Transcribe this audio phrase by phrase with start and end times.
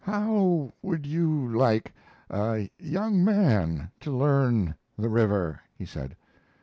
[0.03, 1.93] "How would you like
[2.31, 6.15] a young man to learn the river?" he said.